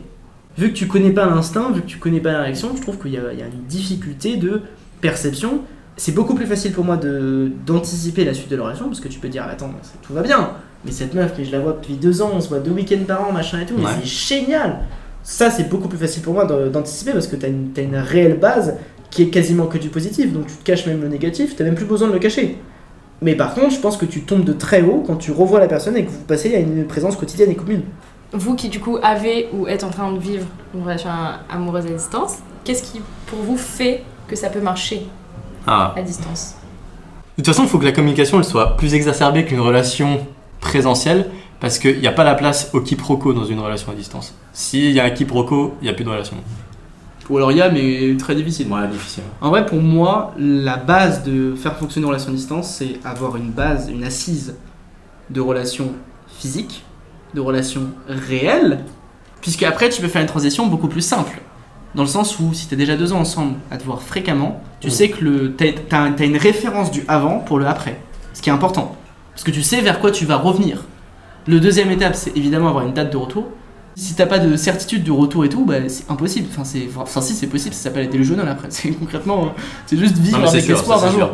[0.58, 2.98] Vu que tu connais pas l'instinct, vu que tu connais pas la réaction, je trouve
[2.98, 4.62] qu'il y, a il y a une difficulté de
[5.00, 5.62] perception.
[5.98, 6.98] C'est beaucoup plus facile pour moi
[7.66, 10.22] d'anticiper la suite de la relation parce que tu peux dire, attends, ça- tout va
[10.22, 10.52] bien,
[10.86, 13.04] mais cette meuf, que je la vois depuis deux ans, on se voit deux week-ends
[13.08, 14.08] par an, machin et tout, mais c'est
[14.40, 14.80] génial
[15.24, 18.40] Ça, c'est beaucoup plus facile pour moi d'anticiper parce que t'as une, t'as une réelle
[18.40, 18.76] base
[19.12, 21.76] qui est quasiment que du positif, donc tu te caches même le négatif, t'as même
[21.76, 22.58] plus besoin de le cacher.
[23.22, 25.68] Mais par contre, je pense que tu tombes de très haut quand tu revois la
[25.68, 27.84] personne et que vous passez à une présence quotidienne et commune.
[28.34, 31.10] Vous qui, du coup, avez ou êtes en train de vivre une relation
[31.50, 35.06] amoureuse à distance, qu'est-ce qui, pour vous, fait que ça peut marcher
[35.67, 35.94] Ah.
[35.98, 36.56] à distance?
[37.38, 40.26] De toute façon, il faut que la communication elle soit plus exacerbée qu'une relation
[40.60, 44.34] présentielle parce qu'il n'y a pas la place au quiproquo dans une relation à distance.
[44.54, 46.38] S'il y a un quiproquo, il n'y a plus de relation.
[47.30, 48.67] Ou alors il y a, mais très difficile.
[48.67, 49.24] Voilà, difficile.
[49.41, 53.36] En vrai, pour moi, la base de faire fonctionner une relation à distance, c'est avoir
[53.38, 54.56] une base, une assise
[55.30, 55.91] de relations
[56.38, 56.84] physiques,
[57.34, 58.80] de relations réelles,
[59.41, 61.41] puisque après, tu peux faire une transition beaucoup plus simple.
[61.96, 64.62] Dans le sens où, si tu es déjà deux ans ensemble à te voir fréquemment,
[64.80, 64.91] tu Mm.
[64.91, 68.00] sais que le, tu as, une référence du avant pour le après,
[68.34, 68.96] ce qui est important.
[69.34, 70.86] Parce que tu sais vers quoi tu vas revenir.
[71.48, 73.48] Le deuxième étape, c'est évidemment avoir une date de retour.
[73.96, 76.48] Si t'as pas de certitude du retour et tout, bah, c'est impossible.
[76.52, 78.67] Enfin, c'est, enfin, si c'est possible, ça s'appelle être délusionnel après.
[78.72, 79.54] C'est concrètement,
[79.86, 81.30] c'est juste vivre Non, avec l'espoir d'un jour.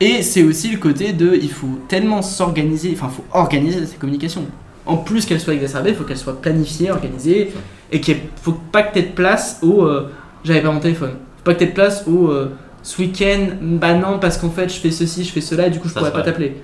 [0.00, 4.46] Et c'est aussi le côté de, il faut tellement s'organiser, enfin, faut organiser ses communications.
[4.86, 7.52] En plus qu'elles soient exacerbées, il faut qu'elles soient planifiées, organisées,
[7.92, 10.10] et qu'il faut pas que t'aies de place au, euh,
[10.44, 11.10] j'avais pas mon téléphone.
[11.38, 12.50] Faut pas que t'aies de place au, euh,
[12.82, 15.78] ce week-end, bah non, parce qu'en fait, je fais ceci, je fais cela, et du
[15.78, 16.62] coup, je Ça, pourrais pas t'appeler.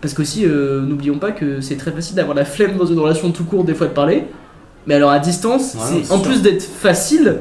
[0.00, 3.30] Parce qu'aussi, euh, n'oublions pas que c'est très facile d'avoir la flemme dans une relation
[3.30, 4.24] tout court, des fois de parler.
[4.86, 6.26] Mais alors à distance, Ouais, c'est c'est en sûr.
[6.26, 7.40] plus d'être facile,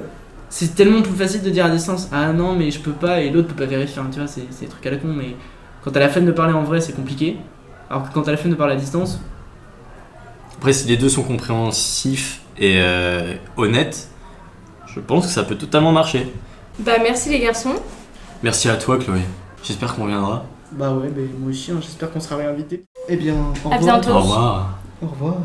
[0.49, 3.29] c'est tellement plus facile de dire à distance Ah non, mais je peux pas, et
[3.29, 4.01] l'autre peut pas vérifier.
[4.01, 5.35] hein, tu vois, c'est c'est des trucs à la con, mais
[5.81, 7.37] quand t'as la flemme de parler en vrai, c'est compliqué.
[7.89, 9.21] Alors que quand t'as la flemme de parler à distance,
[10.59, 14.09] Après, si les deux sont compréhensifs et euh, honnêtes,
[14.93, 16.31] je pense que ça peut totalement marcher.
[16.79, 17.75] Bah, merci les garçons.
[18.43, 19.21] Merci à toi, Chloé.
[19.63, 20.45] J'espère qu'on reviendra.
[20.73, 22.83] bah ouais, mais moi aussi, hein, j'espère qu'on sera réinvité.
[23.07, 23.99] Eh bien, au À revoir.
[24.01, 24.11] bientôt.
[24.11, 24.79] Au revoir.
[25.01, 25.35] Au revoir.